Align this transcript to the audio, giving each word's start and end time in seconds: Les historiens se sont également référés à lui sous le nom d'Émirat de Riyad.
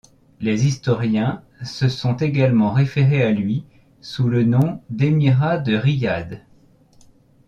Les 0.39 0.65
historiens 0.65 1.43
se 1.63 1.87
sont 1.87 2.15
également 2.17 2.73
référés 2.73 3.21
à 3.21 3.29
lui 3.31 3.65
sous 3.99 4.29
le 4.29 4.43
nom 4.43 4.81
d'Émirat 4.89 5.59
de 5.59 5.75
Riyad. 5.77 6.41